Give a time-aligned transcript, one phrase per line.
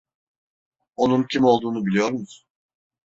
[0.95, 2.47] Onun kim olduğunu biliyor musun?